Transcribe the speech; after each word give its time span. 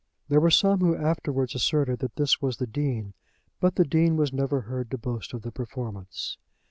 There 0.29 0.39
were 0.41 0.49
some 0.49 0.79
who 0.79 0.95
afterwards 0.95 1.53
asserted 1.53 1.99
that 1.99 2.15
this 2.15 2.41
was 2.41 2.57
the 2.57 2.65
Dean, 2.65 3.13
but 3.59 3.75
the 3.75 3.85
Dean 3.85 4.17
was 4.17 4.33
never 4.33 4.61
heard 4.61 4.89
to 4.89 4.97
boast 4.97 5.31
of 5.31 5.43
the 5.43 5.51
performance. 5.51 6.39